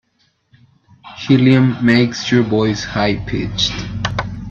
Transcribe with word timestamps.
Helium 1.19 1.77
makes 1.85 2.31
your 2.31 2.41
voice 2.41 2.83
high 2.83 3.17
pitched. 3.27 3.75